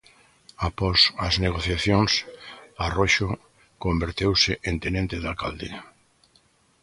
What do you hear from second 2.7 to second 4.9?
Arroxo converteuse en